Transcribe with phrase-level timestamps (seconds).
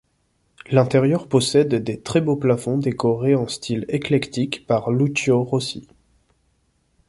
[0.71, 5.87] L’intérieur possède des très beaux plafonds décorés en style éclectique Par Lucio Rossi.